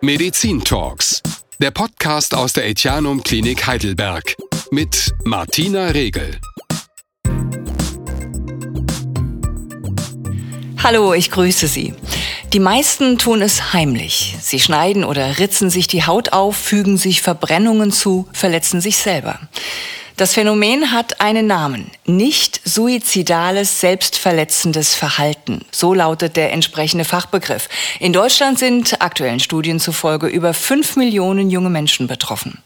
[0.00, 1.20] Medizin Talks,
[1.58, 4.36] der Podcast aus der Etianum Klinik Heidelberg
[4.70, 6.38] mit Martina Regel.
[10.80, 11.94] Hallo, ich grüße Sie.
[12.52, 14.36] Die meisten tun es heimlich.
[14.40, 19.40] Sie schneiden oder ritzen sich die Haut auf, fügen sich Verbrennungen zu, verletzen sich selber.
[20.18, 21.92] Das Phänomen hat einen Namen.
[22.04, 25.60] Nicht suizidales, selbstverletzendes Verhalten.
[25.70, 27.68] So lautet der entsprechende Fachbegriff.
[28.00, 32.58] In Deutschland sind aktuellen Studien zufolge über fünf Millionen junge Menschen betroffen.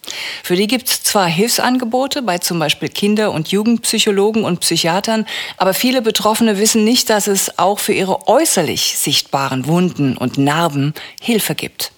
[0.42, 5.26] Für die gibt es zwar Hilfsangebote bei zum Beispiel Kinder- und Jugendpsychologen und Psychiatern,
[5.58, 10.94] aber viele Betroffene wissen nicht, dass es auch für ihre äußerlich sichtbaren Wunden und Narben
[11.20, 11.92] Hilfe gibt.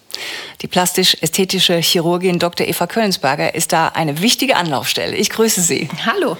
[0.61, 2.67] Die plastisch-ästhetische Chirurgin Dr.
[2.67, 5.15] Eva Kölnsberger ist da eine wichtige Anlaufstelle.
[5.15, 5.89] Ich grüße Sie.
[6.05, 6.37] Hallo.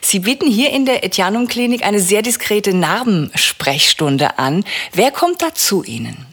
[0.00, 4.64] Sie bieten hier in der Etianum Klinik eine sehr diskrete Narbensprechstunde an.
[4.92, 6.26] Wer kommt da zu Ihnen?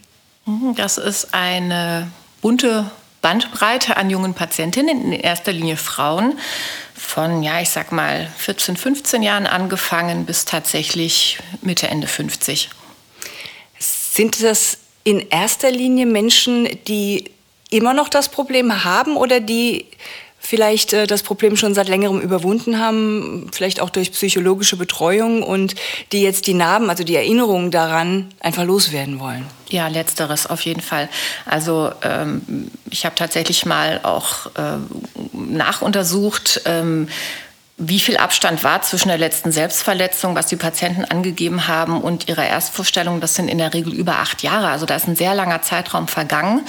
[0.46, 6.38] Mhm, das ist eine bunte Bandbreite an jungen Patientinnen, in erster Linie Frauen
[6.94, 12.70] von, ja, ich sag mal 14, 15 Jahren angefangen bis tatsächlich Mitte, Ende 50.
[13.78, 17.30] Sind das in erster Linie Menschen, die
[17.70, 19.86] immer noch das Problem haben oder die
[20.42, 25.74] vielleicht äh, das Problem schon seit längerem überwunden haben, vielleicht auch durch psychologische Betreuung und
[26.10, 29.46] die jetzt die Narben, also die Erinnerungen daran einfach loswerden wollen?
[29.70, 31.08] Ja, letzteres auf jeden Fall.
[31.46, 34.78] Also ähm, ich habe tatsächlich mal auch äh,
[35.32, 37.08] nachuntersucht, ähm,
[37.88, 42.46] wie viel Abstand war zwischen der letzten Selbstverletzung, was die Patienten angegeben haben, und ihrer
[42.46, 43.20] Erstvorstellung.
[43.20, 44.68] Das sind in der Regel über acht Jahre.
[44.68, 46.62] Also da ist ein sehr langer Zeitraum vergangen,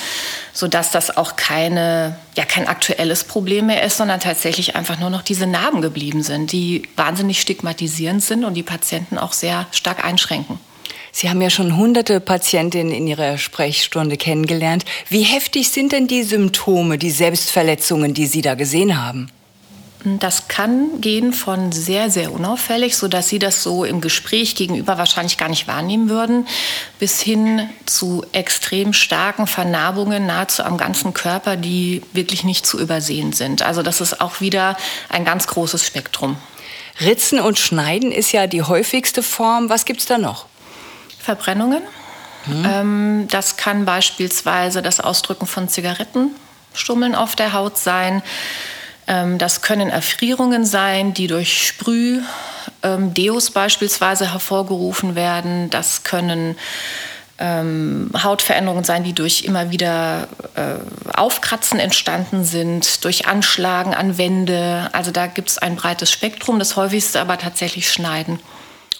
[0.53, 5.21] sodass das auch keine, ja, kein aktuelles Problem mehr ist, sondern tatsächlich einfach nur noch
[5.21, 10.59] diese Narben geblieben sind, die wahnsinnig stigmatisierend sind und die Patienten auch sehr stark einschränken.
[11.11, 14.83] Sie haben ja schon hunderte Patientinnen in Ihrer Sprechstunde kennengelernt.
[15.09, 19.29] Wie heftig sind denn die Symptome, die Selbstverletzungen, die Sie da gesehen haben?
[20.05, 25.37] Das kann gehen von sehr, sehr unauffällig, sodass Sie das so im Gespräch gegenüber wahrscheinlich
[25.37, 26.45] gar nicht wahrnehmen würden,
[26.99, 33.31] bis hin zu extrem starken Vernarbungen nahezu am ganzen Körper, die wirklich nicht zu übersehen
[33.31, 33.61] sind.
[33.61, 34.75] Also das ist auch wieder
[35.07, 36.35] ein ganz großes Spektrum.
[36.99, 39.69] Ritzen und Schneiden ist ja die häufigste Form.
[39.69, 40.47] Was gibt es da noch?
[41.19, 41.81] Verbrennungen.
[42.45, 43.27] Hm.
[43.29, 48.21] das kann beispielsweise das Ausdrücken von Zigarettenstummeln auf der Haut sein.
[49.07, 52.21] Ähm, das können Erfrierungen sein, die durch Sprüh,
[52.81, 55.69] ähm, Deos beispielsweise hervorgerufen werden.
[55.69, 56.55] Das können
[57.39, 60.75] ähm, Hautveränderungen sein, die durch immer wieder äh,
[61.13, 64.89] Aufkratzen entstanden sind, durch Anschlagen an Wände.
[64.93, 66.59] Also da gibt es ein breites Spektrum.
[66.59, 68.39] Das häufigste aber tatsächlich Schneiden.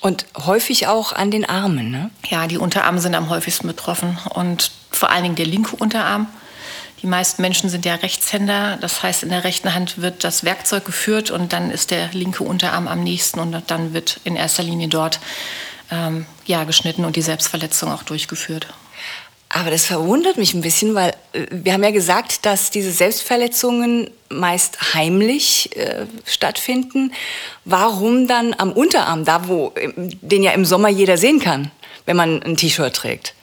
[0.01, 2.09] Und häufig auch an den Armen, ne?
[2.27, 6.27] Ja, die Unterarme sind am häufigsten betroffen und vor allen Dingen der linke Unterarm.
[7.03, 8.77] Die meisten Menschen sind ja Rechtshänder.
[8.79, 12.45] Das heißt, in der rechten Hand wird das Werkzeug geführt und dann ist der linke
[12.45, 15.19] Unterarm am nächsten und dann wird in erster Linie dort
[15.91, 18.67] ähm, ja, geschnitten und die Selbstverletzung auch durchgeführt.
[19.49, 24.09] Aber das verwundert mich ein bisschen, weil äh, wir haben ja gesagt, dass diese Selbstverletzungen
[24.29, 27.11] meist heimlich äh, stattfinden.
[27.65, 31.69] Warum dann am Unterarm, da wo den ja im Sommer jeder sehen kann,
[32.05, 33.35] wenn man ein T-Shirt trägt?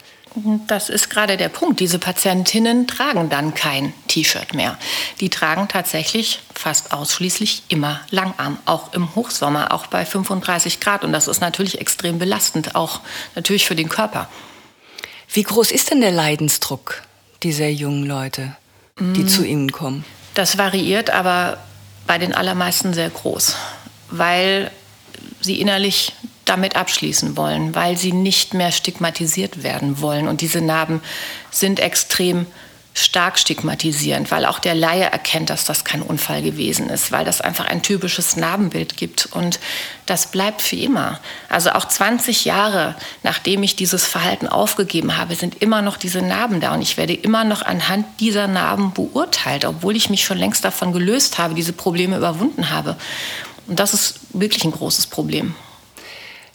[0.68, 1.80] Das ist gerade der Punkt.
[1.80, 4.78] Diese Patientinnen tragen dann kein T-Shirt mehr.
[5.20, 11.04] Die tragen tatsächlich fast ausschließlich immer Langarm, auch im Hochsommer, auch bei 35 Grad.
[11.04, 13.00] Und das ist natürlich extrem belastend, auch
[13.34, 14.28] natürlich für den Körper.
[15.32, 17.02] Wie groß ist denn der Leidensdruck
[17.42, 18.56] dieser jungen Leute,
[18.98, 19.28] die mm.
[19.28, 20.04] zu Ihnen kommen?
[20.34, 21.58] Das variiert, aber
[22.06, 23.56] bei den allermeisten sehr groß,
[24.10, 24.70] weil
[25.40, 26.12] sie innerlich
[26.50, 30.28] damit abschließen wollen, weil sie nicht mehr stigmatisiert werden wollen.
[30.28, 31.00] Und diese Narben
[31.50, 32.46] sind extrem
[32.92, 37.40] stark stigmatisierend, weil auch der Laie erkennt, dass das kein Unfall gewesen ist, weil das
[37.40, 39.60] einfach ein typisches Narbenbild gibt und
[40.06, 41.20] das bleibt für immer.
[41.48, 46.60] Also auch 20 Jahre nachdem ich dieses Verhalten aufgegeben habe, sind immer noch diese Narben
[46.60, 50.64] da und ich werde immer noch anhand dieser Narben beurteilt, obwohl ich mich schon längst
[50.64, 52.96] davon gelöst habe, diese Probleme überwunden habe.
[53.68, 55.54] Und das ist wirklich ein großes Problem.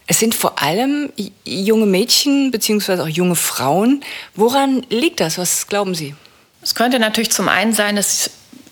[0.08, 1.12] Es sind vor allem
[1.46, 3.02] junge Mädchen bzw.
[3.02, 4.04] auch junge Frauen.
[4.36, 5.38] Woran liegt das?
[5.38, 6.16] Was glauben Sie?
[6.62, 8.30] Es könnte natürlich zum einen sein, dass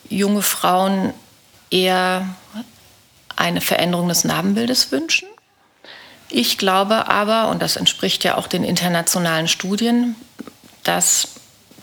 [0.10, 1.14] junge Frauen
[1.72, 2.28] eher
[3.36, 5.28] eine Veränderung des Narbenbildes wünschen.
[6.30, 10.16] Ich glaube aber, und das entspricht ja auch den internationalen Studien,
[10.84, 11.30] dass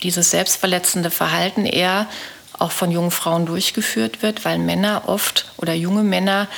[0.02, 2.06] dieses selbstverletzende Verhalten eher
[2.58, 6.49] auch von jungen Frauen durchgeführt wird, weil Männer oft oder junge Männer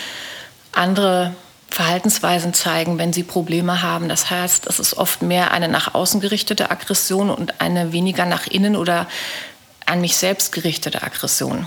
[0.72, 1.34] andere
[1.72, 4.08] Verhaltensweisen zeigen, wenn sie Probleme haben.
[4.08, 8.46] Das heißt, es ist oft mehr eine nach außen gerichtete Aggression und eine weniger nach
[8.46, 9.08] innen oder
[9.86, 11.66] an mich selbst gerichtete Aggression.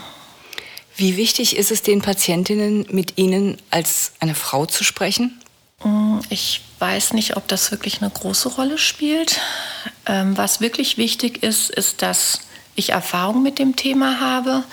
[0.96, 5.42] Wie wichtig ist es den Patientinnen, mit Ihnen als eine Frau zu sprechen?
[5.84, 9.42] Mm, ich weiß nicht, ob das wirklich eine große Rolle spielt.
[10.06, 12.40] Ähm, was wirklich wichtig ist, ist, dass
[12.76, 14.64] ich Erfahrung mit dem Thema habe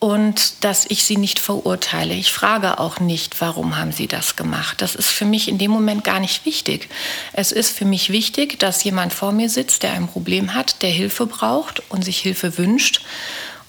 [0.00, 2.14] und dass ich sie nicht verurteile.
[2.14, 4.80] Ich frage auch nicht, warum haben sie das gemacht.
[4.80, 6.88] Das ist für mich in dem Moment gar nicht wichtig.
[7.34, 10.88] Es ist für mich wichtig, dass jemand vor mir sitzt, der ein Problem hat, der
[10.88, 13.02] Hilfe braucht und sich Hilfe wünscht.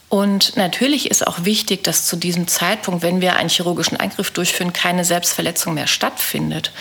[0.08, 4.72] Und natürlich ist auch wichtig, dass zu diesem Zeitpunkt, wenn wir einen chirurgischen Eingriff durchführen,
[4.72, 6.72] keine Selbstverletzung mehr stattfindet.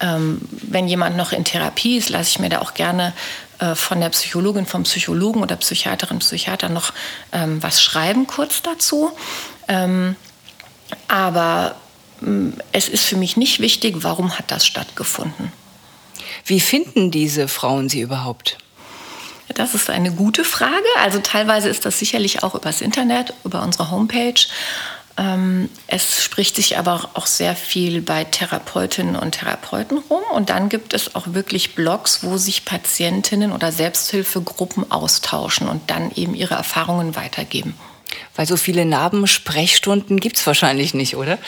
[0.00, 3.12] Ähm, wenn jemand noch in Therapie ist, lasse ich mir da auch gerne
[3.58, 6.92] äh, von der Psychologin, vom Psychologen oder Psychiaterin, Psychiater noch
[7.32, 9.10] ähm, was schreiben kurz dazu.
[9.66, 10.16] Ähm,
[11.08, 11.76] aber
[12.22, 15.52] ähm, es ist für mich nicht wichtig, warum hat das stattgefunden.
[16.44, 18.58] Wie finden diese Frauen Sie überhaupt?
[19.54, 20.86] Das ist eine gute Frage.
[21.02, 24.40] Also teilweise ist das sicherlich auch übers Internet, über unsere Homepage.
[25.18, 30.22] Ähm, es spricht sich aber auch sehr viel bei Therapeutinnen und Therapeuten rum.
[30.32, 36.12] Und dann gibt es auch wirklich Blogs, wo sich Patientinnen oder Selbsthilfegruppen austauschen und dann
[36.14, 37.74] eben ihre Erfahrungen weitergeben.
[38.36, 41.38] Weil so viele Narbensprechstunden gibt es wahrscheinlich nicht, oder?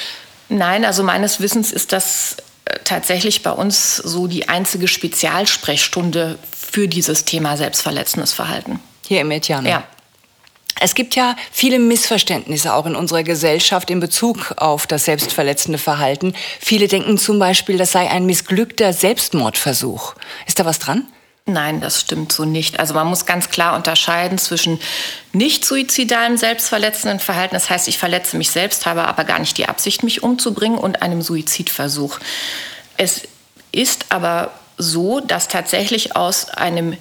[0.49, 6.89] Nein, also meines Wissens ist das äh, tatsächlich bei uns so die einzige Spezialsprechstunde für
[6.89, 8.81] dieses Thema selbstverletzendes Verhalten.
[9.07, 9.69] Hier im Etiano?
[9.69, 9.85] Ja.
[10.83, 16.35] Es gibt ja viele Missverständnisse auch in unserer Gesellschaft in Bezug auf das selbstverletzende Verhalten.
[16.59, 20.15] Viele denken zum Beispiel, das sei ein missglückter Selbstmordversuch.
[20.47, 21.07] Ist da was dran?
[21.45, 22.81] Nein, das stimmt so nicht.
[22.81, 24.81] Also man muss ganz klar unterscheiden zwischen
[25.35, 29.69] nicht suizidalem selbstverletzenden Verhalten, das heißt, ich verletze mich selbst, habe aber gar nicht die
[29.69, 32.19] Absicht, mich umzubringen, und einem Suizidversuch.
[32.97, 33.23] Es
[33.73, 36.97] ist aber so, dass tatsächlich aus einem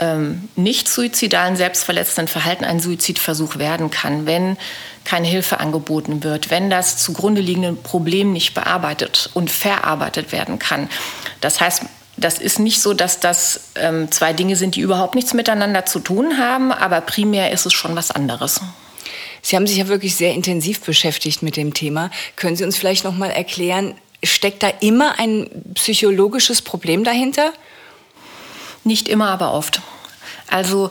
[0.00, 4.56] ähm, nicht suizidalen, selbstverletzenden Verhalten ein Suizidversuch werden kann, wenn
[5.04, 10.88] keine Hilfe angeboten wird, wenn das zugrunde liegende Problem nicht bearbeitet und verarbeitet werden kann.
[11.40, 11.82] Das heißt,
[12.16, 16.00] das ist nicht so, dass das ähm, zwei Dinge sind, die überhaupt nichts miteinander zu
[16.00, 18.60] tun haben, aber primär ist es schon was anderes.
[19.42, 22.10] Sie haben sich ja wirklich sehr intensiv beschäftigt mit dem Thema.
[22.36, 27.52] Können Sie uns vielleicht noch mal erklären, steckt da immer ein psychologisches Problem dahinter?
[28.84, 29.80] Nicht immer, aber oft.
[30.48, 30.90] Also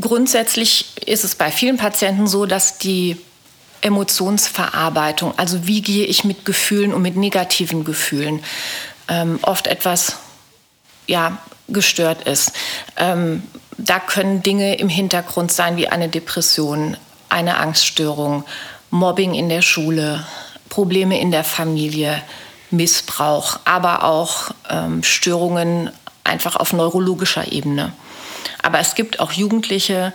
[0.00, 3.16] grundsätzlich ist es bei vielen Patienten so, dass die
[3.82, 8.42] Emotionsverarbeitung, also wie gehe ich mit Gefühlen und mit negativen Gefühlen,
[9.08, 10.16] ähm, oft etwas
[11.06, 11.38] ja,
[11.68, 12.52] gestört ist.
[12.96, 13.42] Ähm,
[13.78, 16.96] da können Dinge im Hintergrund sein wie eine Depression,
[17.28, 18.44] eine Angststörung,
[18.90, 20.26] Mobbing in der Schule,
[20.68, 22.22] Probleme in der Familie,
[22.70, 25.90] Missbrauch, aber auch ähm, Störungen
[26.26, 27.92] einfach auf neurologischer Ebene.
[28.62, 30.12] Aber es gibt auch Jugendliche,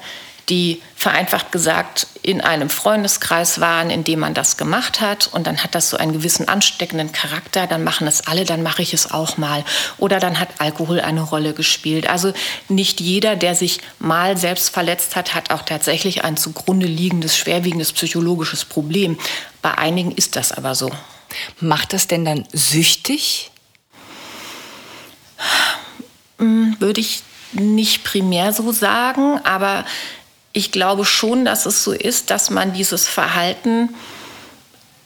[0.50, 5.64] die vereinfacht gesagt in einem Freundeskreis waren, in dem man das gemacht hat und dann
[5.64, 9.12] hat das so einen gewissen ansteckenden Charakter, dann machen es alle, dann mache ich es
[9.12, 9.64] auch mal.
[9.98, 12.10] Oder dann hat Alkohol eine Rolle gespielt.
[12.10, 12.34] Also
[12.68, 17.94] nicht jeder, der sich mal selbst verletzt hat, hat auch tatsächlich ein zugrunde liegendes, schwerwiegendes
[17.94, 19.18] psychologisches Problem.
[19.62, 20.92] Bei einigen ist das aber so.
[21.60, 23.52] Macht das denn dann süchtig?
[26.92, 27.24] Würde ich
[27.54, 29.86] nicht primär so sagen, aber
[30.52, 33.96] ich glaube schon, dass es so ist, dass man dieses Verhalten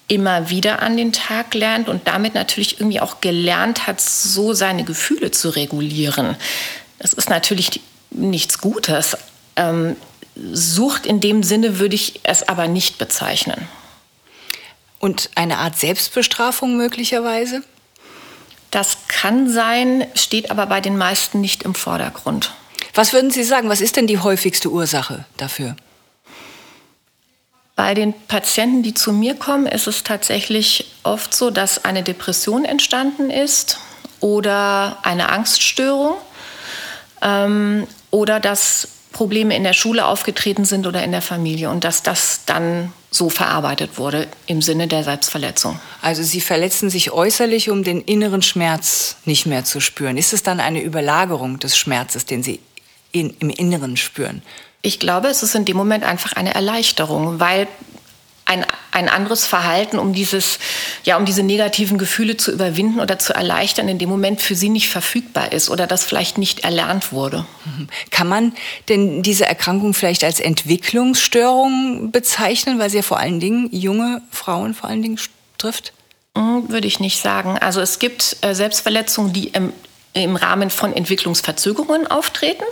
[0.08, 4.84] immer wieder an den Tag lernt und damit natürlich irgendwie auch gelernt hat, so seine
[4.84, 6.36] Gefühle zu regulieren.
[6.98, 9.16] Das ist natürlich nichts Gutes.
[9.56, 9.96] Ähm,
[10.54, 13.68] Sucht in dem Sinne würde ich es aber nicht bezeichnen.
[14.98, 17.62] Und eine Art Selbstbestrafung möglicherweise?
[18.76, 22.54] Das kann sein, steht aber bei den meisten nicht im Vordergrund.
[22.94, 25.78] Was würden Sie sagen, was ist denn die häufigste Ursache dafür?
[27.78, 32.66] Bei den Patienten, die zu mir kommen, ist es tatsächlich oft so, dass eine Depression
[32.66, 33.80] entstanden ist
[34.20, 36.16] oder eine Angststörung
[37.22, 42.04] ähm, oder dass Probleme in der Schule aufgetreten sind oder in der Familie und dass
[42.04, 45.80] das dann so verarbeitet wurde im Sinne der Selbstverletzung.
[46.02, 50.18] Also Sie verletzen sich äußerlich, um den inneren Schmerz nicht mehr zu spüren.
[50.18, 52.60] Ist es dann eine Überlagerung des Schmerzes, den Sie
[53.14, 54.42] in, im Inneren spüren?
[54.82, 57.70] Ich glaube, es ist in dem Moment einfach eine Erleichterung, weil
[58.46, 60.60] ein, ein anderes Verhalten, um dieses,
[61.04, 64.70] ja, um diese negativen Gefühle zu überwinden oder zu erleichtern, in dem Moment für sie
[64.70, 67.46] nicht verfügbar ist oder das vielleicht nicht erlernt wurde.
[68.12, 68.54] Kann man
[68.88, 74.76] denn diese Erkrankung vielleicht als Entwicklungsstörung bezeichnen, weil sie ja vor allen Dingen junge Frauen
[74.76, 75.20] vor allen Dingen
[75.58, 75.92] trifft?
[76.38, 77.58] Hm, würde ich nicht sagen.
[77.58, 79.74] Also es gibt äh, Selbstverletzungen, die im,
[80.14, 82.66] im Rahmen von Entwicklungsverzögerungen auftreten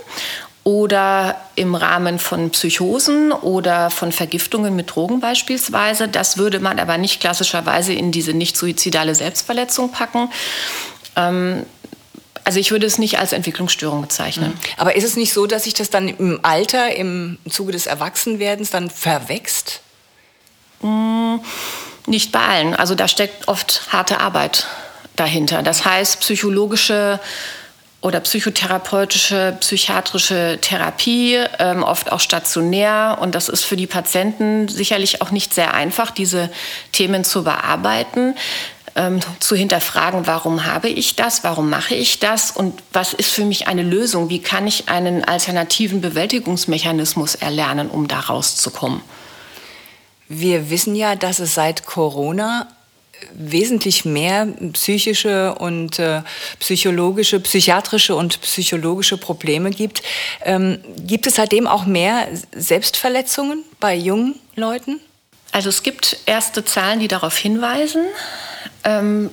[0.64, 6.08] oder im Rahmen von Psychosen oder von Vergiftungen mit Drogen beispielsweise.
[6.08, 10.30] Das würde man aber nicht klassischerweise in diese nicht suizidale Selbstverletzung packen.
[11.16, 11.66] Ähm,
[12.44, 14.50] also ich würde es nicht als Entwicklungsstörung bezeichnen.
[14.50, 14.58] Mhm.
[14.78, 18.70] Aber ist es nicht so, dass sich das dann im Alter, im Zuge des Erwachsenwerdens
[18.70, 19.80] dann verwächst?
[20.80, 21.36] Mm,
[22.06, 22.74] nicht bei allen.
[22.74, 24.66] Also da steckt oft harte Arbeit
[25.16, 25.62] dahinter.
[25.62, 27.20] Das heißt, psychologische
[28.04, 33.16] oder psychotherapeutische, psychiatrische Therapie, ähm, oft auch stationär.
[33.18, 36.50] Und das ist für die Patienten sicherlich auch nicht sehr einfach, diese
[36.92, 38.34] Themen zu bearbeiten.
[38.94, 43.44] Ähm, zu hinterfragen, warum habe ich das, warum mache ich das und was ist für
[43.44, 49.00] mich eine Lösung, wie kann ich einen alternativen Bewältigungsmechanismus erlernen, um da rauszukommen.
[50.28, 52.68] Wir wissen ja, dass es seit Corona
[53.32, 56.22] wesentlich mehr psychische und äh,
[56.60, 60.02] psychologische, psychiatrische und psychologische Probleme gibt.
[60.44, 65.00] Ähm, gibt es seitdem auch mehr Selbstverletzungen bei jungen Leuten?
[65.52, 68.04] Also es gibt erste Zahlen, die darauf hinweisen.
[68.82, 69.30] Ähm,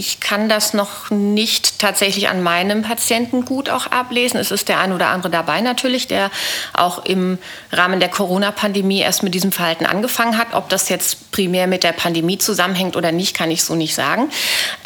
[0.00, 4.40] ich kann das noch nicht tatsächlich an meinem Patienten gut auch ablesen.
[4.40, 6.30] Es ist der ein oder andere dabei natürlich, der
[6.72, 7.36] auch im
[7.70, 10.54] Rahmen der Corona-Pandemie erst mit diesem Verhalten angefangen hat.
[10.54, 14.30] Ob das jetzt primär mit der Pandemie zusammenhängt oder nicht, kann ich so nicht sagen.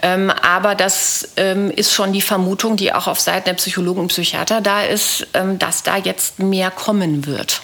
[0.03, 4.09] Ähm, aber das ähm, ist schon die Vermutung, die auch auf Seiten der Psychologen und
[4.09, 7.63] Psychiater da ist, ähm, dass da jetzt mehr kommen wird.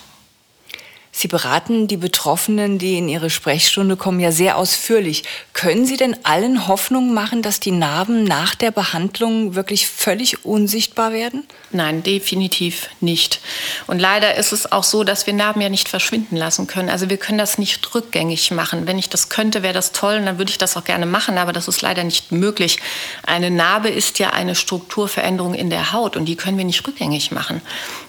[1.20, 5.24] Sie beraten die Betroffenen, die in Ihre Sprechstunde kommen, ja sehr ausführlich.
[5.52, 11.12] Können Sie denn allen Hoffnung machen, dass die Narben nach der Behandlung wirklich völlig unsichtbar
[11.12, 11.46] werden?
[11.72, 13.40] Nein, definitiv nicht.
[13.86, 16.88] Und leider ist es auch so, dass wir Narben ja nicht verschwinden lassen können.
[16.88, 18.86] Also wir können das nicht rückgängig machen.
[18.86, 21.36] Wenn ich das könnte, wäre das toll und dann würde ich das auch gerne machen,
[21.36, 22.78] aber das ist leider nicht möglich.
[23.26, 27.30] Eine Narbe ist ja eine Strukturveränderung in der Haut und die können wir nicht rückgängig
[27.30, 27.60] machen.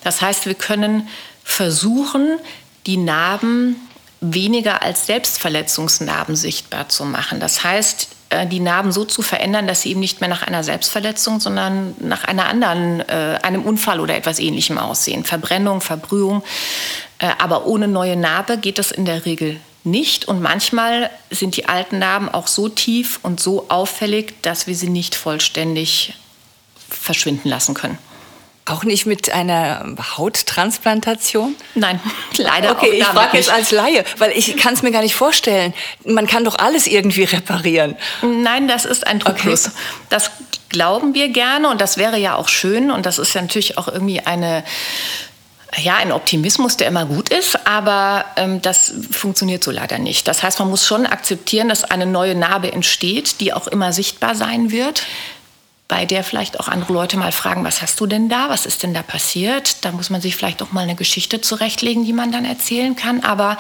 [0.02, 1.10] Das heißt, wir können
[1.44, 2.40] versuchen,
[2.86, 3.76] die Narben
[4.22, 7.40] weniger als Selbstverletzungsnarben sichtbar zu machen.
[7.40, 10.64] Das heißt, äh, die Narben so zu verändern, dass sie eben nicht mehr nach einer
[10.64, 15.26] Selbstverletzung, sondern nach einer anderen, äh, einem Unfall oder etwas Ähnlichem aussehen.
[15.26, 16.44] Verbrennung, Verbrühung.
[17.20, 20.28] Äh, aber ohne neue Narbe geht das in der Regel nicht.
[20.28, 24.90] Und manchmal sind die alten Narben auch so tief und so auffällig, dass wir sie
[24.90, 26.14] nicht vollständig
[26.90, 27.98] verschwinden lassen können.
[28.72, 29.86] Auch nicht mit einer
[30.18, 31.56] Hauttransplantation?
[31.76, 32.00] Nein,
[32.38, 35.74] leider okay, ich frage jetzt als Laie, weil ich kann es mir gar nicht vorstellen.
[36.06, 37.98] Man kann doch alles irgendwie reparieren.
[38.22, 39.68] Nein, das ist ein Trugschluss.
[39.68, 39.76] Okay.
[40.10, 40.32] Das
[40.70, 43.90] glauben wir gerne und das wäre ja auch schön und das ist ja natürlich auch
[43.90, 44.64] irgendwie eine
[45.78, 50.28] ja, ein Optimismus, der immer gut ist, aber ähm, das funktioniert so leider nicht.
[50.28, 54.36] Das heißt, man muss schon akzeptieren, dass eine neue Narbe entsteht, die auch immer sichtbar
[54.36, 55.04] sein wird
[55.92, 58.82] bei der vielleicht auch andere Leute mal fragen, was hast du denn da, was ist
[58.82, 59.84] denn da passiert?
[59.84, 63.26] Da muss man sich vielleicht auch mal eine Geschichte zurechtlegen, die man dann erzählen kann.
[63.26, 63.58] Aber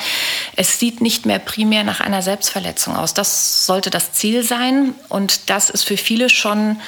[0.56, 3.14] es sieht nicht mehr primär nach einer Selbstverletzung aus.
[3.14, 6.80] Das sollte das Ziel sein und das ist für viele schon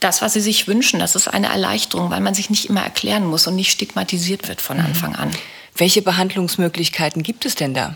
[0.00, 1.00] das, was sie sich wünschen.
[1.00, 4.62] Das ist eine Erleichterung, weil man sich nicht immer erklären muss und nicht stigmatisiert wird
[4.62, 4.86] von mhm.
[4.86, 5.30] Anfang an.
[5.76, 7.94] Welche Behandlungsmöglichkeiten gibt es denn da?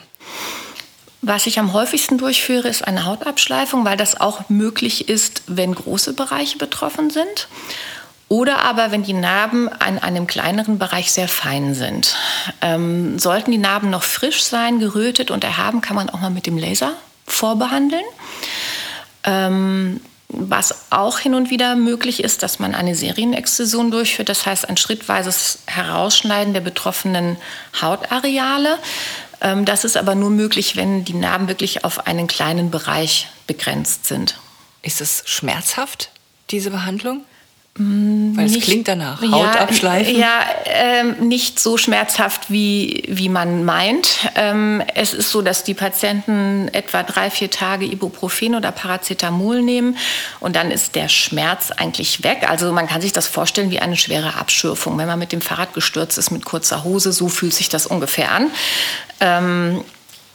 [1.24, 6.14] Was ich am häufigsten durchführe, ist eine Hautabschleifung, weil das auch möglich ist, wenn große
[6.14, 7.46] Bereiche betroffen sind.
[8.28, 12.16] Oder aber, wenn die Narben an einem kleineren Bereich sehr fein sind.
[12.60, 16.46] Ähm, sollten die Narben noch frisch sein, gerötet und erhaben, kann man auch mal mit
[16.46, 16.94] dem Laser
[17.26, 18.04] vorbehandeln.
[19.22, 24.68] Ähm, was auch hin und wieder möglich ist, dass man eine Serienexzision durchführt, das heißt
[24.68, 27.36] ein schrittweises Herausschneiden der betroffenen
[27.80, 28.78] Hautareale.
[29.42, 34.06] Ähm, das ist aber nur möglich, wenn die Narben wirklich auf einen kleinen Bereich begrenzt
[34.06, 34.38] sind.
[34.82, 36.10] Ist es schmerzhaft,
[36.50, 37.24] diese Behandlung?
[37.78, 39.22] Mm, Weil es nicht, klingt danach.
[39.22, 40.14] Haut ja, abschleifen?
[40.14, 44.28] Ja, ähm, nicht so schmerzhaft, wie, wie man meint.
[44.34, 49.96] Ähm, es ist so, dass die Patienten etwa drei, vier Tage Ibuprofen oder Paracetamol nehmen
[50.40, 52.46] und dann ist der Schmerz eigentlich weg.
[52.46, 54.98] Also man kann sich das vorstellen wie eine schwere Abschürfung.
[54.98, 58.32] Wenn man mit dem Fahrrad gestürzt ist mit kurzer Hose, so fühlt sich das ungefähr
[58.32, 58.50] an.
[59.20, 59.82] Ähm,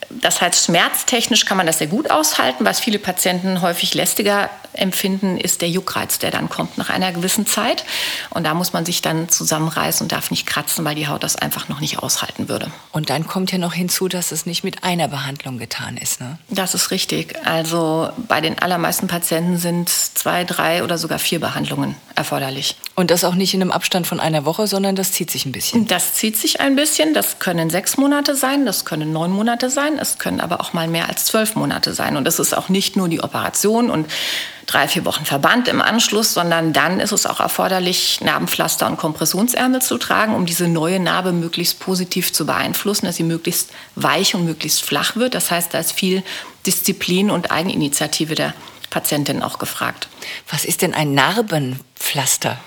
[0.09, 2.65] das heißt, schmerztechnisch kann man das sehr gut aushalten.
[2.65, 7.45] Was viele Patienten häufig lästiger empfinden, ist der Juckreiz, der dann kommt nach einer gewissen
[7.45, 7.83] Zeit.
[8.29, 11.35] Und da muss man sich dann zusammenreißen und darf nicht kratzen, weil die Haut das
[11.35, 12.71] einfach noch nicht aushalten würde.
[12.91, 16.21] Und dann kommt ja noch hinzu, dass es nicht mit einer Behandlung getan ist.
[16.21, 16.37] Ne?
[16.49, 17.35] Das ist richtig.
[17.45, 22.75] Also bei den allermeisten Patienten sind zwei, drei oder sogar vier Behandlungen erforderlich.
[22.95, 25.51] Und das auch nicht in einem Abstand von einer Woche, sondern das zieht sich ein
[25.51, 25.87] bisschen.
[25.87, 27.13] Das zieht sich ein bisschen.
[27.13, 30.87] Das können sechs Monate sein, das können neun Monate sein, es können aber auch mal
[30.87, 32.17] mehr als zwölf Monate sein.
[32.17, 34.07] Und es ist auch nicht nur die Operation und
[34.65, 39.81] drei, vier Wochen Verband im Anschluss, sondern dann ist es auch erforderlich, Narbenpflaster und Kompressionsärmel
[39.81, 44.45] zu tragen, um diese neue Narbe möglichst positiv zu beeinflussen, dass sie möglichst weich und
[44.45, 45.33] möglichst flach wird.
[45.33, 46.23] Das heißt, da ist viel
[46.65, 48.53] Disziplin und Eigeninitiative der
[48.89, 50.07] Patientin auch gefragt.
[50.49, 52.57] Was ist denn ein Narbenpflaster?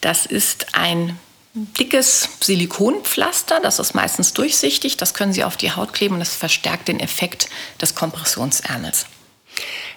[0.00, 1.18] Das ist ein
[1.54, 6.34] dickes Silikonpflaster, das ist meistens durchsichtig, das können Sie auf die Haut kleben und das
[6.34, 7.48] verstärkt den Effekt
[7.80, 9.06] des Kompressionsärmels.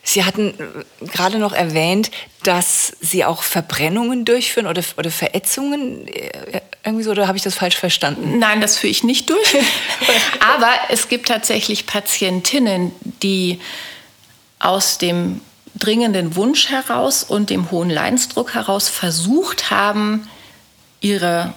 [0.04, 0.54] Sie hatten
[1.02, 2.12] äh, gerade noch erwähnt,
[2.44, 6.08] dass Sie auch Verbrennungen durchführen oder, oder Verätzungen.
[6.08, 8.40] Äh, irgendwie so, oder habe ich das falsch verstanden?
[8.40, 9.58] Nein, das führe ich nicht durch.
[10.40, 12.92] Aber es gibt tatsächlich Patientinnen,
[13.24, 13.60] die
[14.60, 15.42] aus dem
[15.76, 20.30] dringenden Wunsch heraus und dem hohen Leidensdruck heraus versucht haben,
[21.01, 21.54] ihre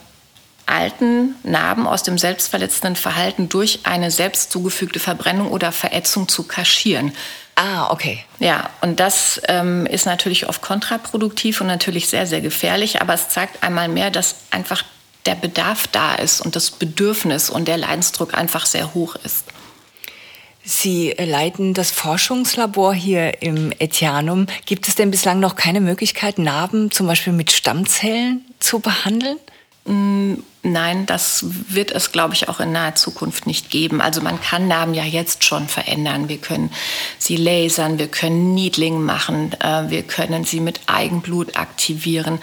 [0.66, 7.12] alten Narben aus dem selbstverletzenden Verhalten durch eine selbst zugefügte Verbrennung oder Verätzung zu kaschieren.
[7.56, 8.24] Ah, okay.
[8.38, 13.28] Ja, und das ähm, ist natürlich oft kontraproduktiv und natürlich sehr, sehr gefährlich, aber es
[13.28, 14.84] zeigt einmal mehr, dass einfach
[15.26, 19.44] der Bedarf da ist und das Bedürfnis und der Leidensdruck einfach sehr hoch ist.
[20.62, 24.46] Sie leiten das Forschungslabor hier im Etianum.
[24.66, 29.38] Gibt es denn bislang noch keine Möglichkeit, Narben zum Beispiel mit Stammzellen zu behandeln?
[29.86, 34.02] Mm, nein, das wird es, glaube ich, auch in naher Zukunft nicht geben.
[34.02, 36.28] Also man kann Narben ja jetzt schon verändern.
[36.28, 36.70] Wir können
[37.18, 42.38] sie lasern, wir können Needling machen, äh, wir können sie mit Eigenblut aktivieren.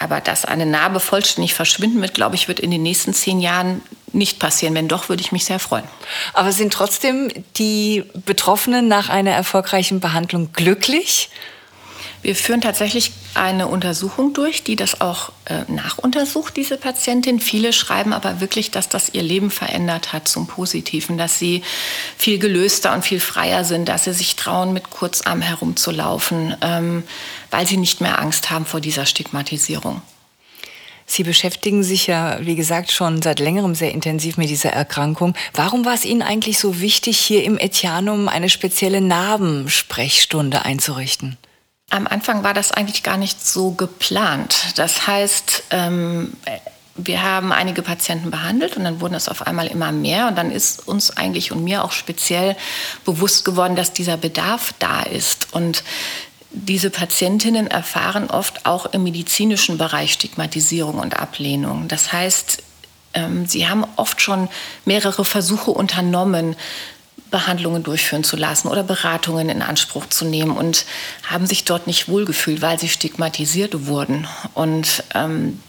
[0.00, 3.80] Aber dass eine Narbe vollständig verschwinden wird, glaube ich, wird in den nächsten zehn Jahren
[4.14, 4.74] nicht passieren.
[4.74, 5.84] Wenn doch, würde ich mich sehr freuen.
[6.32, 11.30] Aber sind trotzdem die Betroffenen nach einer erfolgreichen Behandlung glücklich?
[12.24, 17.38] Wir führen tatsächlich eine Untersuchung durch, die das auch äh, nachuntersucht, diese Patientin.
[17.38, 21.62] Viele schreiben aber wirklich, dass das ihr Leben verändert hat zum Positiven, dass sie
[22.16, 27.02] viel gelöster und viel freier sind, dass sie sich trauen, mit Kurzarm herumzulaufen, ähm,
[27.50, 30.00] weil sie nicht mehr Angst haben vor dieser Stigmatisierung.
[31.06, 35.34] Sie beschäftigen sich ja, wie gesagt, schon seit längerem sehr intensiv mit dieser Erkrankung.
[35.52, 41.36] Warum war es Ihnen eigentlich so wichtig, hier im Etianum eine spezielle Narbensprechstunde einzurichten?
[41.90, 44.72] Am Anfang war das eigentlich gar nicht so geplant.
[44.76, 46.32] Das heißt, ähm,
[46.96, 50.28] wir haben einige Patienten behandelt und dann wurden es auf einmal immer mehr.
[50.28, 52.56] Und dann ist uns eigentlich und mir auch speziell
[53.04, 55.52] bewusst geworden, dass dieser Bedarf da ist.
[55.52, 55.82] Und
[56.54, 61.88] diese Patientinnen erfahren oft auch im medizinischen Bereich Stigmatisierung und Ablehnung.
[61.88, 62.62] Das heißt,
[63.14, 64.48] ähm, sie haben oft schon
[64.84, 66.56] mehrere Versuche unternommen,
[67.30, 70.84] Behandlungen durchführen zu lassen oder Beratungen in Anspruch zu nehmen und
[71.28, 74.28] haben sich dort nicht wohlgefühlt, weil sie stigmatisiert wurden.
[74.54, 75.60] Und ähm,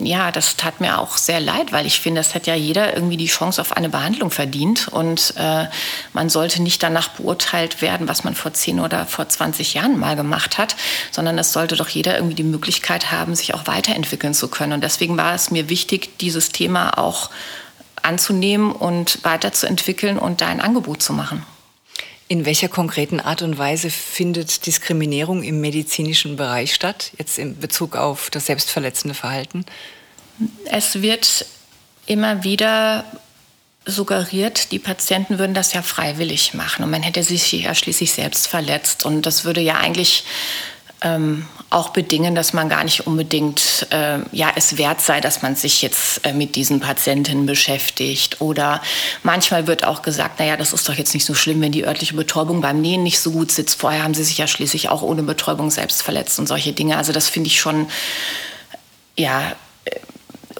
[0.00, 3.16] ja, das tat mir auch sehr leid, weil ich finde, es hat ja jeder irgendwie
[3.16, 5.66] die Chance auf eine Behandlung verdient und äh,
[6.12, 10.14] man sollte nicht danach beurteilt werden, was man vor 10 oder vor 20 Jahren mal
[10.14, 10.76] gemacht hat,
[11.10, 14.74] sondern es sollte doch jeder irgendwie die Möglichkeit haben, sich auch weiterentwickeln zu können.
[14.74, 17.30] Und deswegen war es mir wichtig, dieses Thema auch
[18.02, 21.44] anzunehmen und weiterzuentwickeln und da ein Angebot zu machen.
[22.28, 27.96] In welcher konkreten Art und Weise findet Diskriminierung im medizinischen Bereich statt, jetzt in Bezug
[27.96, 29.64] auf das selbstverletzende Verhalten?
[30.66, 31.46] Es wird
[32.04, 33.04] immer wieder
[33.86, 38.46] suggeriert, die Patienten würden das ja freiwillig machen und man hätte sich ja schließlich selbst
[38.46, 39.06] verletzt.
[39.06, 40.24] Und das würde ja eigentlich
[41.00, 45.54] ähm, auch bedingen, dass man gar nicht unbedingt äh, ja, es wert sei, dass man
[45.54, 48.40] sich jetzt äh, mit diesen Patientinnen beschäftigt.
[48.40, 48.80] Oder
[49.22, 52.14] manchmal wird auch gesagt, naja, das ist doch jetzt nicht so schlimm, wenn die örtliche
[52.14, 53.78] Betäubung beim Nähen nicht so gut sitzt.
[53.78, 56.96] Vorher haben sie sich ja schließlich auch ohne Betäubung selbst verletzt und solche Dinge.
[56.96, 57.88] Also das finde ich schon,
[59.16, 59.52] ja,
[59.84, 59.96] äh,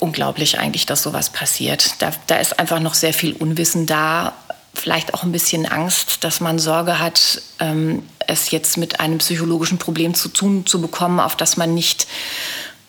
[0.00, 2.02] unglaublich eigentlich, dass sowas passiert.
[2.02, 4.34] Da, da ist einfach noch sehr viel Unwissen da
[4.78, 9.78] vielleicht auch ein bisschen Angst, dass man Sorge hat, ähm, es jetzt mit einem psychologischen
[9.78, 12.06] Problem zu tun zu bekommen, auf das man nicht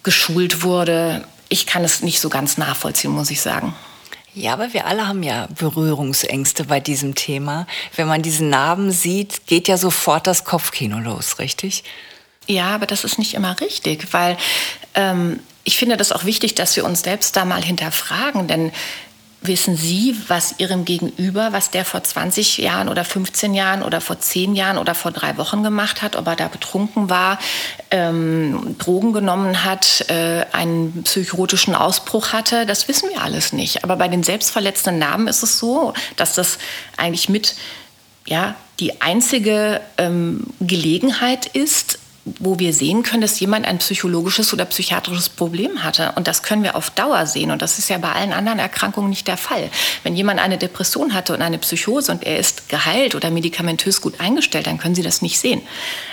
[0.03, 1.25] geschult wurde.
[1.49, 3.75] Ich kann es nicht so ganz nachvollziehen, muss ich sagen.
[4.33, 7.65] Ja, aber wir alle haben ja Berührungsängste bei diesem Thema.
[7.95, 11.83] Wenn man diese Narben sieht, geht ja sofort das Kopfkino los, richtig?
[12.47, 14.37] Ja, aber das ist nicht immer richtig, weil
[14.93, 18.71] ähm, ich finde das auch wichtig, dass wir uns selbst da mal hinterfragen, denn
[19.41, 24.19] wissen Sie, was Ihrem Gegenüber, was der vor 20 Jahren oder 15 Jahren oder vor
[24.19, 27.39] 10 Jahren oder vor drei Wochen gemacht hat, ob er da betrunken war,
[27.89, 33.83] ähm, Drogen genommen hat, äh, einen psychotischen Ausbruch hatte, das wissen wir alles nicht.
[33.83, 36.57] Aber bei den selbstverletzenden Narben ist es so, dass das
[36.97, 37.55] eigentlich mit
[38.25, 44.65] ja, die einzige ähm, Gelegenheit ist, wo wir sehen können, dass jemand ein psychologisches oder
[44.65, 46.13] psychiatrisches Problem hatte.
[46.15, 47.51] Und das können wir auf Dauer sehen.
[47.51, 49.69] Und das ist ja bei allen anderen Erkrankungen nicht der Fall.
[50.03, 54.19] Wenn jemand eine Depression hatte und eine Psychose und er ist geheilt oder medikamentös gut
[54.19, 55.61] eingestellt, dann können Sie das nicht sehen.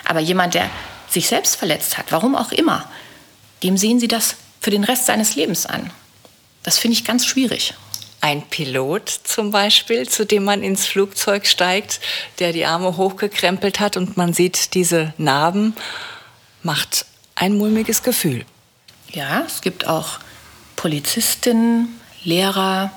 [0.04, 0.70] Aber jemand, der
[1.08, 2.88] sich selbst verletzt hat, warum auch immer,
[3.62, 5.90] dem sehen Sie das für den Rest seines Lebens an.
[6.62, 7.74] Das finde ich ganz schwierig.
[8.26, 12.00] Ein Pilot zum Beispiel, zu dem man ins Flugzeug steigt,
[12.40, 15.76] der die Arme hochgekrempelt hat und man sieht diese Narben,
[16.64, 18.44] macht ein mulmiges Gefühl.
[19.12, 20.18] Ja, es gibt auch
[20.74, 22.90] Polizistinnen, Lehrer,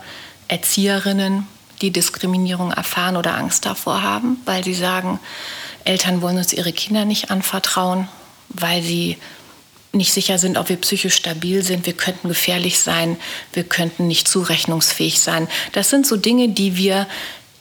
[0.47, 1.45] Erzieherinnen,
[1.83, 5.19] die Diskriminierung erfahren oder Angst davor haben, weil sie sagen,
[5.85, 8.07] Eltern wollen uns ihre Kinder nicht anvertrauen,
[8.47, 9.19] weil sie
[9.91, 13.17] nicht sicher sind, ob wir psychisch stabil sind, wir könnten gefährlich sein,
[13.53, 15.47] wir könnten nicht zurechnungsfähig sein.
[15.71, 17.07] Das sind so Dinge, die wir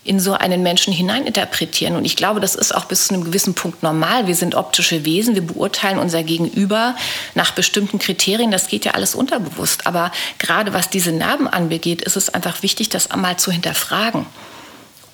[0.03, 1.95] in so einen Menschen hineininterpretieren.
[1.95, 4.27] Und ich glaube, das ist auch bis zu einem gewissen Punkt normal.
[4.27, 6.95] Wir sind optische Wesen, wir beurteilen unser Gegenüber
[7.35, 8.49] nach bestimmten Kriterien.
[8.49, 9.85] Das geht ja alles unterbewusst.
[9.85, 14.25] Aber gerade was diese Narben anbegeht, ist es einfach wichtig, das einmal zu hinterfragen.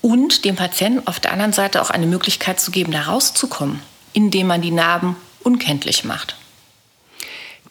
[0.02, 3.82] Und dem Patienten auf der anderen Seite auch eine Möglichkeit zu geben, da rauszukommen,
[4.14, 6.36] indem man die Narben unkenntlich macht.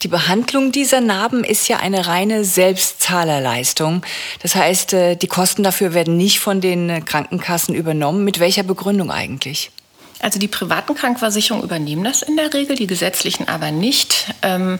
[0.04, 4.04] Die Behandlung dieser Narben ist ja eine reine Selbstzahlerleistung.
[4.42, 8.22] Das heißt, äh, die Kosten dafür werden nicht von den Krankenkassen übernommen.
[8.22, 9.70] Mit welcher Begründung eigentlich?
[10.20, 14.26] Also die privaten Krankenversicherungen übernehmen das in der Regel, die gesetzlichen aber nicht.
[14.42, 14.78] Ähm,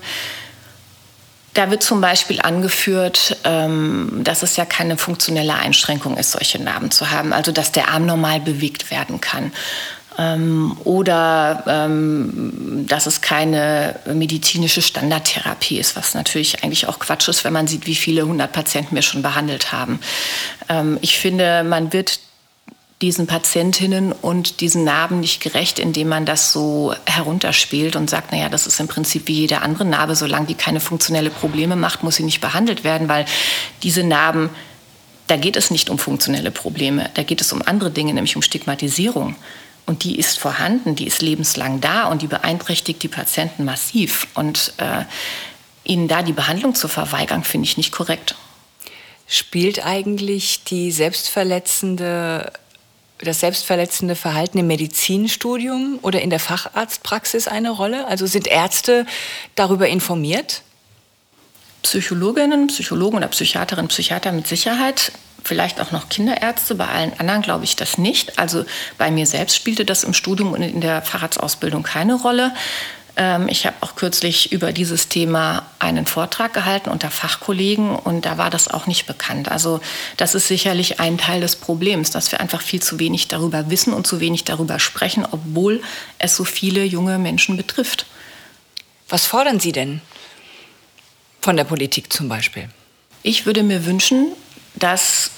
[1.54, 6.90] da wird zum Beispiel angeführt, ähm, dass es ja keine funktionelle Einschränkung ist, solche Narben
[6.90, 9.52] zu haben, also dass der Arm normal bewegt werden kann.
[10.16, 17.42] Ähm, oder ähm, dass es keine medizinische Standardtherapie ist, was natürlich eigentlich auch Quatsch ist,
[17.42, 19.98] wenn man sieht, wie viele hundert Patienten wir schon behandelt haben.
[20.68, 22.20] Ähm, ich finde, man wird
[23.02, 28.48] diesen Patientinnen und diesen Narben nicht gerecht, indem man das so herunterspielt und sagt, naja,
[28.48, 32.16] das ist im Prinzip wie jede andere Narbe, solange die keine funktionelle Probleme macht, muss
[32.16, 33.26] sie nicht behandelt werden, weil
[33.82, 34.48] diese Narben,
[35.26, 38.42] da geht es nicht um funktionelle Probleme, da geht es um andere Dinge, nämlich um
[38.42, 39.34] Stigmatisierung.
[39.86, 44.26] Und die ist vorhanden, die ist lebenslang da und die beeinträchtigt die Patienten massiv.
[44.34, 45.04] Und äh,
[45.84, 48.34] ihnen da die Behandlung zu verweigern, finde ich nicht korrekt.
[49.26, 52.52] Spielt eigentlich die selbstverletzende,
[53.18, 58.06] das selbstverletzende Verhalten im Medizinstudium oder in der Facharztpraxis eine Rolle?
[58.06, 59.06] Also sind Ärzte
[59.54, 60.62] darüber informiert?
[61.82, 65.12] Psychologinnen, Psychologen oder Psychiaterinnen, Psychiater mit Sicherheit
[65.44, 68.38] vielleicht auch noch Kinderärzte, bei allen anderen glaube ich das nicht.
[68.38, 68.64] Also
[68.98, 72.52] bei mir selbst spielte das im Studium und in der Fahrradsausbildung keine Rolle.
[73.16, 78.38] Ähm, ich habe auch kürzlich über dieses Thema einen Vortrag gehalten unter Fachkollegen und da
[78.38, 79.50] war das auch nicht bekannt.
[79.50, 79.80] Also
[80.16, 83.92] das ist sicherlich ein Teil des Problems, dass wir einfach viel zu wenig darüber wissen
[83.92, 85.82] und zu wenig darüber sprechen, obwohl
[86.18, 88.06] es so viele junge Menschen betrifft.
[89.08, 90.00] Was fordern Sie denn
[91.40, 92.68] von der Politik zum Beispiel?
[93.22, 94.32] Ich würde mir wünschen,
[94.74, 95.30] dass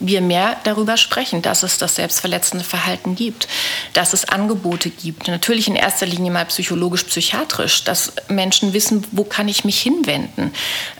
[0.00, 3.48] wir mehr darüber sprechen, dass es das selbstverletzende Verhalten gibt,
[3.94, 5.26] dass es Angebote gibt.
[5.26, 10.52] Natürlich in erster Linie mal psychologisch-psychiatrisch, dass Menschen wissen, wo kann ich mich hinwenden,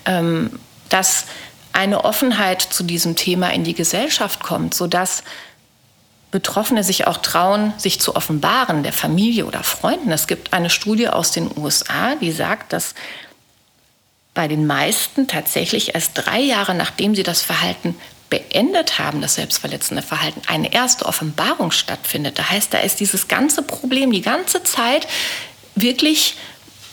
[0.04, 1.26] ähm, dass
[1.72, 5.22] eine Offenheit zu diesem Thema in die Gesellschaft kommt, sodass
[6.30, 10.12] Betroffene sich auch trauen, sich zu offenbaren, der Familie oder Freunden.
[10.12, 12.94] Es gibt eine Studie aus den USA, die sagt, dass
[14.38, 17.96] bei den meisten tatsächlich erst drei Jahre nachdem sie das Verhalten
[18.30, 22.38] beendet haben, das selbstverletzende Verhalten, eine erste Offenbarung stattfindet.
[22.38, 25.08] Da heißt, da ist dieses ganze Problem die ganze Zeit
[25.74, 26.36] wirklich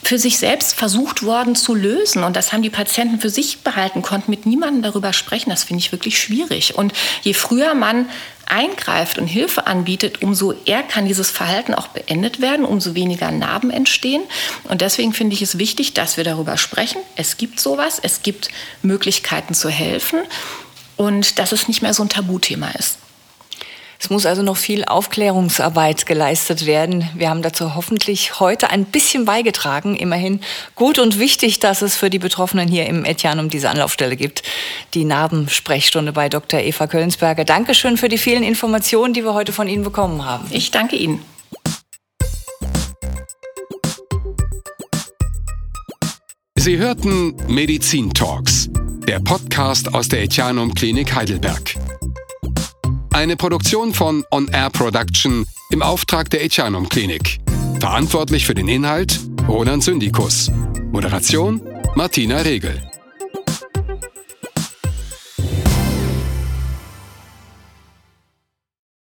[0.01, 2.23] für sich selbst versucht worden zu lösen.
[2.23, 5.51] Und das haben die Patienten für sich behalten, konnten mit niemandem darüber sprechen.
[5.51, 6.73] Das finde ich wirklich schwierig.
[6.75, 8.09] Und je früher man
[8.47, 13.71] eingreift und Hilfe anbietet, umso eher kann dieses Verhalten auch beendet werden, umso weniger Narben
[13.71, 14.23] entstehen.
[14.65, 17.01] Und deswegen finde ich es wichtig, dass wir darüber sprechen.
[17.15, 18.49] Es gibt sowas, es gibt
[18.81, 20.19] Möglichkeiten zu helfen
[20.97, 22.97] und dass es nicht mehr so ein Tabuthema ist.
[24.05, 27.09] Es muss also noch viel Aufklärungsarbeit geleistet werden.
[27.15, 29.95] Wir haben dazu hoffentlich heute ein bisschen beigetragen.
[29.95, 30.41] Immerhin
[30.75, 34.43] gut und wichtig, dass es für die Betroffenen hier im Etianum diese Anlaufstelle gibt.
[34.93, 36.59] Die Narbensprechstunde bei Dr.
[36.59, 37.45] Eva Köllensberger.
[37.45, 40.45] Dankeschön für die vielen Informationen, die wir heute von Ihnen bekommen haben.
[40.51, 41.25] Ich danke Ihnen.
[46.53, 48.69] Sie hörten Medizin Talks
[49.07, 51.75] der Podcast aus der Etianum Klinik Heidelberg.
[53.15, 57.39] Eine Produktion von On Air Production im Auftrag der Etianum Klinik.
[57.79, 60.51] Verantwortlich für den Inhalt Roland Syndikus.
[60.91, 61.61] Moderation
[61.95, 62.81] Martina Regel.